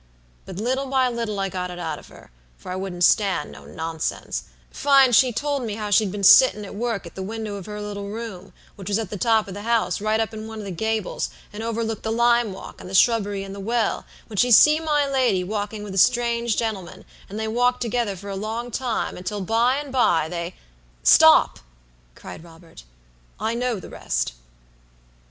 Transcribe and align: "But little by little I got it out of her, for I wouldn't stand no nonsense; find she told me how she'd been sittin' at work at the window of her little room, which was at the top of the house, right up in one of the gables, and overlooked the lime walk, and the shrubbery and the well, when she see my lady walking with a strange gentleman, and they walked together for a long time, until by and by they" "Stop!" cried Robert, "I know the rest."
"But 0.47 0.55
little 0.55 0.87
by 0.87 1.09
little 1.09 1.39
I 1.39 1.47
got 1.49 1.69
it 1.69 1.77
out 1.77 1.99
of 1.99 2.07
her, 2.07 2.31
for 2.57 2.71
I 2.71 2.75
wouldn't 2.75 3.03
stand 3.03 3.51
no 3.51 3.65
nonsense; 3.65 4.45
find 4.71 5.15
she 5.15 5.31
told 5.31 5.61
me 5.61 5.75
how 5.75 5.91
she'd 5.91 6.11
been 6.11 6.23
sittin' 6.23 6.65
at 6.65 6.73
work 6.73 7.05
at 7.05 7.13
the 7.13 7.21
window 7.21 7.53
of 7.53 7.67
her 7.67 7.79
little 7.79 8.09
room, 8.09 8.51
which 8.77 8.89
was 8.89 8.97
at 8.97 9.11
the 9.11 9.15
top 9.17 9.47
of 9.47 9.53
the 9.53 9.61
house, 9.61 10.01
right 10.01 10.19
up 10.19 10.33
in 10.33 10.47
one 10.47 10.57
of 10.57 10.65
the 10.65 10.71
gables, 10.71 11.29
and 11.53 11.61
overlooked 11.61 12.01
the 12.01 12.11
lime 12.11 12.51
walk, 12.51 12.81
and 12.81 12.89
the 12.89 12.95
shrubbery 12.95 13.43
and 13.43 13.53
the 13.53 13.59
well, 13.59 14.03
when 14.25 14.37
she 14.37 14.49
see 14.49 14.79
my 14.79 15.07
lady 15.07 15.43
walking 15.43 15.83
with 15.83 15.93
a 15.93 15.99
strange 15.99 16.57
gentleman, 16.57 17.05
and 17.29 17.39
they 17.39 17.47
walked 17.47 17.79
together 17.81 18.15
for 18.15 18.31
a 18.31 18.35
long 18.35 18.71
time, 18.71 19.15
until 19.17 19.39
by 19.41 19.75
and 19.75 19.91
by 19.91 20.27
they" 20.27 20.55
"Stop!" 21.03 21.59
cried 22.15 22.43
Robert, 22.43 22.85
"I 23.39 23.53
know 23.53 23.79
the 23.79 23.87
rest." 23.91 24.33